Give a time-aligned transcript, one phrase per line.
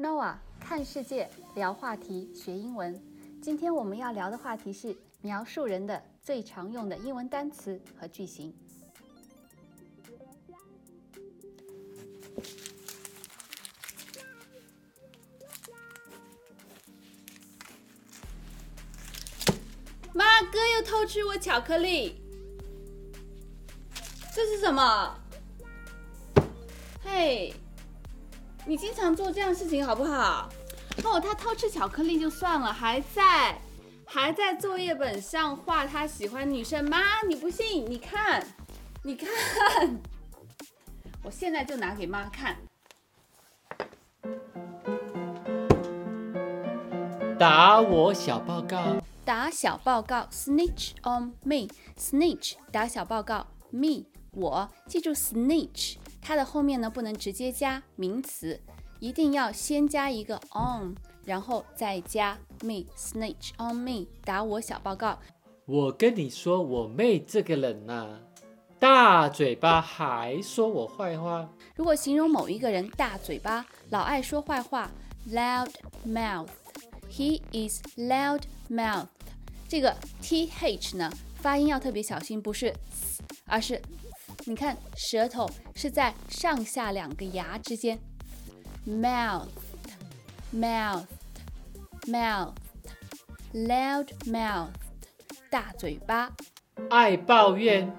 [0.00, 2.98] Noah 看世界，聊话题，学英文。
[3.42, 8.56] 今天我们要聊的话题是描述人的最常用的英文单词和句型。
[20.14, 22.22] 妈，哥又偷吃我巧克力，
[24.34, 25.20] 这是什么？
[27.04, 27.52] 嘿，
[28.66, 30.48] 你经常做这样事情好不好？
[31.04, 33.58] 哦，他偷吃巧克力就算了，还在
[34.04, 36.88] 还在作业本上画他喜欢女生。
[36.88, 37.84] 妈，你不信？
[37.88, 38.44] 你看，
[39.02, 39.28] 你看，
[41.22, 42.56] 我现在就拿给妈看。
[47.38, 58.60] 打我小报告，打小报告，snitch on me，snitch 打小报告，me 我，记住 snitch 它的后面呢不能直接加名词，
[58.98, 65.18] 一定要先加一个 on，然后再加 me，snitch on me 打我小报告。
[65.66, 68.20] 我跟你说，我妹这个人呐、
[68.78, 71.48] 大嘴巴，还说我坏话。
[71.76, 74.90] 如果形容某一个人大嘴巴，老爱说坏话
[75.30, 75.70] ，loud
[76.06, 79.06] mouth，he is loud mouth。
[79.68, 82.74] 这个 th 呢，发音要特别小心，不是
[83.45, 83.81] 而是
[84.45, 87.99] 你看舌头是在上下两个牙之间，
[88.87, 89.47] mouth
[90.53, 91.05] mouth
[92.07, 92.53] mouth
[93.53, 94.69] loud mouth
[95.49, 96.31] 大嘴巴。
[96.89, 97.91] 爱抱怨，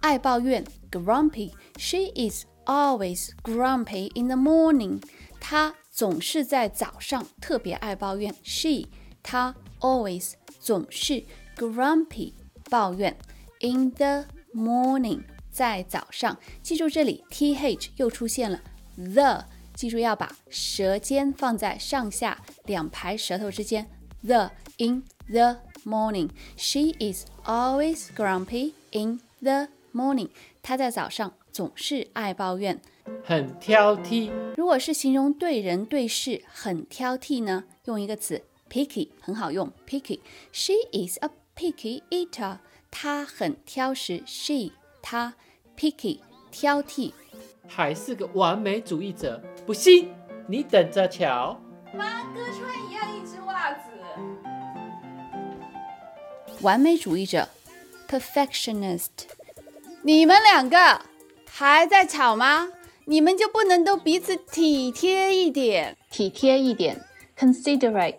[0.00, 5.02] 爱抱怨，grumpy。She is always grumpy in the morning。
[5.40, 8.34] 她总是在早上特别爱抱怨。
[8.42, 8.88] She，
[9.22, 11.24] 她 always 总是
[11.56, 12.34] grumpy
[12.68, 13.16] 抱怨。
[13.60, 16.39] In the morning，在早上。
[16.63, 18.61] 记住这里 th 又出现了
[18.95, 23.89] the，记住要把舌尖放在上下两排舌头之间。
[24.23, 26.29] The in the morning.
[26.55, 30.29] She is always grumpy in the morning.
[30.63, 32.81] 她在早上总是爱抱怨。
[33.23, 39.71] 很挑剔，如果是形容对人对事很挑剔呢，用一个词 picky 很好用。
[39.87, 40.21] picky.
[40.51, 42.57] She is a picky eater.
[42.97, 44.23] 她很挑食。
[44.25, 45.33] She 他
[45.77, 47.11] picky 挑剔。
[47.67, 49.43] 还是个完美主义者。
[49.65, 50.13] 不信，
[50.47, 51.59] 你等着瞧。
[51.93, 53.89] 妈哥穿一样一只袜子。
[56.61, 57.49] 完美主义者
[58.07, 59.09] ，perfectionist。
[60.03, 61.01] 你们两个
[61.45, 62.69] 还在吵吗？
[63.03, 65.97] 你们就不能都彼此体贴一点？
[66.09, 67.03] 体贴一点
[67.37, 68.15] ，considerate。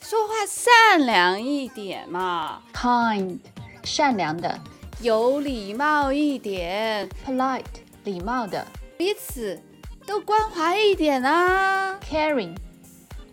[0.00, 3.38] 说话善良一点嘛，kind。
[3.86, 4.58] 善良的，
[5.00, 7.62] 有礼貌一点，polite。
[8.02, 8.66] 礼貌的，
[8.98, 9.60] 彼此
[10.04, 12.56] 都关怀一点啊，caring。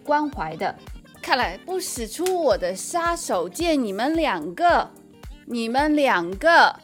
[0.03, 0.74] 关怀的。
[1.22, 4.91] 看来不使出我的杀手锏，你们两个，
[5.46, 6.80] 你们两个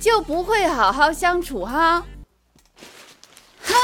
[0.00, 2.06] 就不会好好相处哈。
[3.62, 3.74] 哼！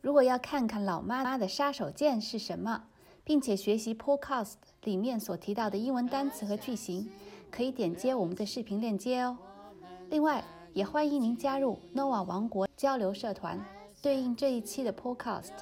[0.00, 2.84] 如果要看看老妈妈的杀手锏是什么，
[3.24, 7.10] 并且学习 Podcast 里面所提到的英文单词和句型，
[7.50, 9.36] 可以点击我们的视频链接哦。
[10.10, 13.62] 另外，也欢迎您加入 Nova 王国交流社团。
[14.00, 15.52] 对应这一期的 Podcast，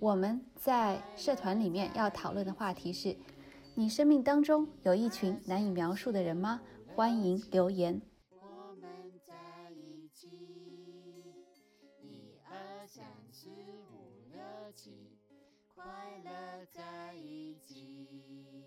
[0.00, 3.16] 我们在社团里面要讨论的话题是：
[3.76, 6.60] 你生命当中有一群难以描述的人吗？
[6.96, 8.02] 欢迎留言。
[8.30, 8.90] 我们
[9.24, 9.34] 在
[9.70, 10.28] 一起，
[12.02, 14.40] 一二三四五六
[14.74, 14.90] 七，
[15.74, 15.82] 快
[16.24, 18.54] 乐在一起。